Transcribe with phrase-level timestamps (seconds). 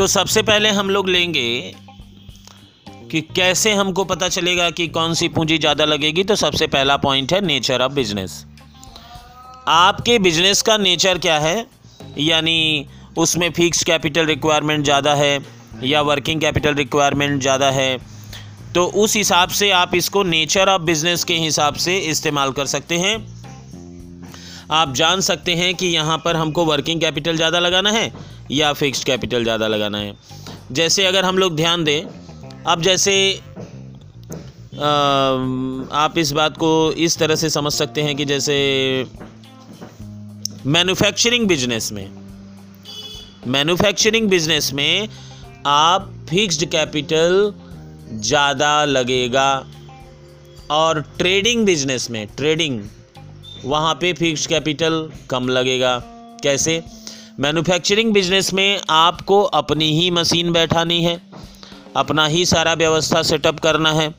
[0.00, 1.74] तो सबसे पहले हम लोग लेंगे
[3.10, 7.32] कि कैसे हमको पता चलेगा कि कौन सी पूंजी ज़्यादा लगेगी तो सबसे पहला पॉइंट
[7.32, 8.44] है नेचर ऑफ़ बिज़नेस
[9.68, 11.66] आपके बिज़नेस का नेचर क्या है?
[12.18, 12.86] यानी
[13.18, 15.38] उसमें फिक्स कैपिटल रिक्वायरमेंट ज़्यादा है
[15.82, 17.98] या वर्किंग कैपिटल रिक्वायरमेंट ज़्यादा है
[18.74, 22.98] तो उस हिसाब से आप इसको नेचर ऑफ़ बिज़नेस के हिसाब से इस्तेमाल कर सकते
[22.98, 23.14] हैं।
[24.70, 29.04] आप जान सकते हैं कि यहाँ पर हमको वर्किंग कैपिटल ज़्यादा लगाना है या फिक्स्ड
[29.06, 30.14] कैपिटल ज़्यादा लगाना है।
[30.72, 32.02] जैसे अगर हम लोग ध्यान दें,
[32.66, 33.14] अब जैसे
[35.94, 38.54] आप इस बात को इस तरह से समझ सकते हैं कि जैसे
[40.66, 42.08] मैन्युफैक्चरिंग बिज़नेस में
[43.46, 45.08] मैन्युफैक्चरिंग बिज़नेस में
[45.66, 47.52] आप फिक्स्ड कैपिटल
[48.12, 49.50] ज़्यादा लगेगा
[50.70, 52.80] और ट्रेडिंग बिज़नेस में ट्रेडिंग
[53.64, 55.98] वहाँ पे फिक्स्ड कैपिटल कम लगेगा।
[56.42, 56.82] कैसे?
[57.38, 61.20] मैन्युफैक्चरिंग बिज़नेस में आपको अपनी ही मशीन बैठानी है,
[61.96, 64.14] अपना ही सारा व्यवस्था सेटअप करना है।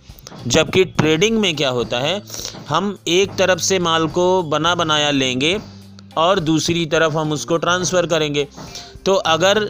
[0.47, 2.21] जबकि ट्रेडिंग में क्या होता है,
[2.69, 5.57] हम एक तरफ़ से माल को बना बनाया लेंगे
[6.17, 8.47] और दूसरी तरफ़ हम उसको ट्रांसफ़र करेंगे।
[9.05, 9.63] तो अगर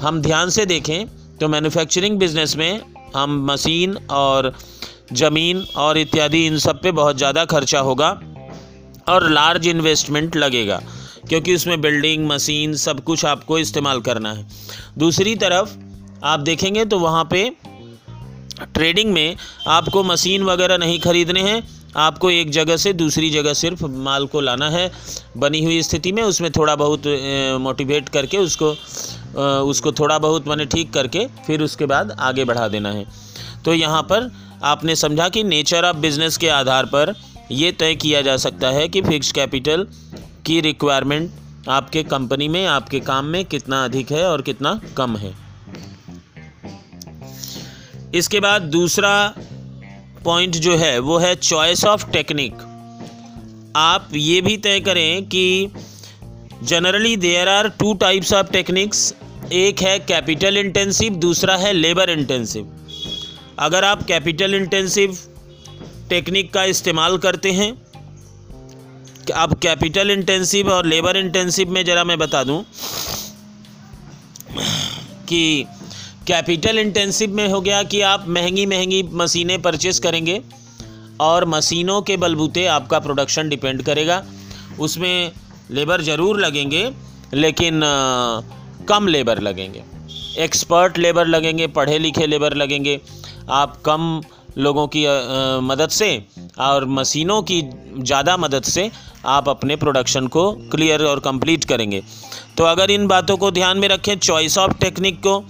[0.00, 1.06] हम ध्यान से देखें
[1.38, 2.80] तो मैन्युफैक्चरिंग बिज़नेस में
[3.16, 4.52] हम मशीन और
[5.12, 8.08] ज़मीन और इत्यादि इन सब पे बहुत ज़्यादा खर्चा होगा
[9.08, 10.80] और लार्ज इन्वेस्टमेंट लगेगा।
[11.28, 14.46] क्योंकि उसमें बिल्डिंग मशीन सब कुछ आपको इस्तेमाल करना है।
[14.98, 15.76] दूसरी तरफ़,
[16.24, 17.50] आप देखेंगे तो वहाँ पे
[18.64, 19.36] ट्रेडिंग में
[19.68, 21.62] आपको मशीन वगैरह नहीं ख़रीदने हैं।
[21.96, 24.90] आपको एक जगह से दूसरी जगह सिर्फ़ माल को लाना है।
[25.36, 27.02] बनी हुई स्थिति में उसमें थोड़ा बहुत
[27.60, 28.70] मोटिवेट करके उसको
[29.64, 33.06] उसको थोड़ा बहुत मैंने ठीक करके फिर उसके बाद आगे बढ़ा देना है।
[33.64, 34.30] तो यहाँ पर
[34.64, 37.14] आपने समझा कि नेचर ऑफ़ बिज़नेस के आधार पर
[37.50, 39.86] ये तय किया जा सकता है कि फिक्स कैपिटल
[40.46, 41.30] की रिक्वायरमेंट
[41.68, 45.34] आपके कंपनी में, आपके काम में कितना अधिक है और कितना कम है।
[48.14, 49.34] इसके बाद दूसरा
[50.24, 52.54] पॉइंट जो है, वो है चॉइस ऑफ़ टेक्निक
[53.76, 55.72] आप ये भी तय करें कि
[56.62, 59.14] generally there are two types of techniques
[59.52, 62.70] एक है कैपिटल इंटेंसिव दूसरा है लेबर इंटेंसिव
[63.58, 65.18] अगर आप कैपिटल इंटेंसिव
[66.08, 67.83] टेक्निक का इस्तेमाल करते हैं
[69.32, 72.64] अब कैपिटल इंटेंसिव और लेबर इंटेंसिव में ज़रा मैं बता दूँ
[75.28, 75.66] कि
[76.26, 80.40] कैपिटल इंटेंसिव में हो गया कि आप महँगी महँगी मशीनें परचेस करेंगे
[81.20, 84.22] और मशीनों के बलबूते आपका प्रोडक्शन डिपेंड करेगा।
[84.80, 85.32] उसमें
[85.70, 86.90] लेबर ज़रूर लगेंगे,
[87.34, 87.80] लेकिन
[88.88, 89.82] कम लेबर लगेंगे।
[90.44, 93.00] एक्सपर्ट लेबर लगेंगे, पढ़े लिखे लेबर लगेंगे।
[93.50, 94.20] आप कम
[94.56, 95.04] लोगों की
[95.64, 96.10] मदद से
[96.60, 97.60] और मशीनों की
[97.96, 98.90] ज़्यादा मदद से
[99.26, 102.02] आप अपने प्रोडक्शन को क्लियर और कंप्लीट करेंगे।
[102.58, 105.42] तो अगर इन बातों को ध्यान में रखें चॉइस ऑफ़ टेक्निक को,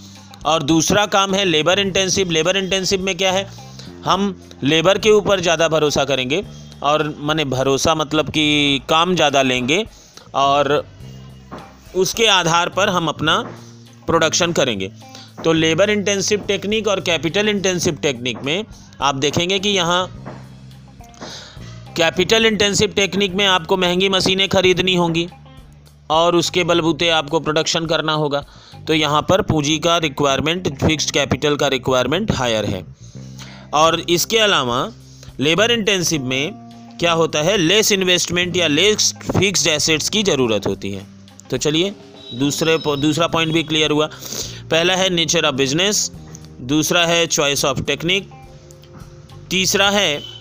[0.46, 3.46] और दूसरा काम है लेबर इंटेंसिव लेबर इंटेंसिव में क्या है?
[4.04, 6.42] हम लेबर के ऊपर ज़्यादा भरोसा करेंगे
[6.82, 9.84] और मैंने भरोसा मतलब कि काम ज़्यादा लेंगे
[10.36, 10.84] और
[11.94, 13.36] उसके आधार पर हम अपना
[14.06, 14.90] प्रोडक्शन करेंगे।
[15.44, 18.64] तो लेबर इंटेंसिव टेक्निक और कैपिटल इंटेंसिव टेक्निक में
[19.00, 20.06] आप देखेंगे कि यहाँ
[21.96, 25.28] कैपिटल इंटेंसिव टेक्निक में आपको महँगी मशीनें खरीदनी होंगी
[26.10, 28.44] और उसके बलबूते आपको प्रोडक्शन करना होगा।
[28.86, 32.84] तो यहाँ पर पूंजी का रिक्वायरमेंट फिक्स्ड कैपिटल का रिक्वायरमेंट हायर है।
[33.74, 34.92] और इसके अलावा
[35.40, 36.52] लेबर इंटेंसिव में
[37.00, 37.56] क्या होता है?
[37.56, 41.06] लेस इन्वेस्टमेंट या लेस फिक्स्ड एसेट्स की ज़रूरत होती है।
[41.50, 41.94] तो चलिए,
[42.34, 44.08] दूसरे दूसरा पॉइंट भी क्लियर हुआ।
[44.70, 46.10] पहला है नेचर ऑफ़ बिज़नेस
[46.68, 48.28] दूसरा है चॉइस ऑफ़ टेक्निक
[49.50, 50.33] तीसरा है